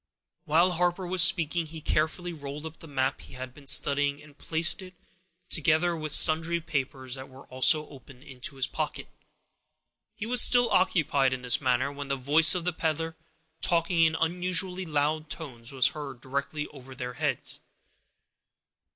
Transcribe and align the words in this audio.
While 0.45 0.71
Harper 0.71 1.05
was 1.05 1.21
speaking, 1.21 1.67
he 1.67 1.79
carefully 1.79 2.33
rolled 2.33 2.65
up 2.65 2.79
the 2.79 2.87
map 2.87 3.21
he 3.21 3.33
had 3.33 3.53
been 3.53 3.67
studying, 3.67 4.19
and 4.19 4.35
placed 4.35 4.81
it, 4.81 4.95
together 5.47 5.95
with 5.95 6.11
sundry 6.11 6.59
papers 6.59 7.13
that 7.13 7.29
were 7.29 7.45
also 7.49 7.87
open, 7.87 8.23
into 8.23 8.55
his 8.55 8.65
pocket. 8.65 9.09
He 10.15 10.25
was 10.25 10.41
still 10.41 10.71
occupied 10.71 11.33
in 11.33 11.43
this 11.43 11.61
manner, 11.61 11.91
when 11.91 12.07
the 12.07 12.15
voice 12.15 12.55
of 12.55 12.65
the 12.65 12.73
peddler, 12.73 13.15
talking 13.61 14.01
in 14.01 14.15
unusually 14.15 14.87
loud 14.87 15.29
tones, 15.29 15.71
was 15.71 15.89
heard 15.89 16.19
directly 16.19 16.65
over 16.69 16.95
their 16.95 17.13
heads. 17.13 17.59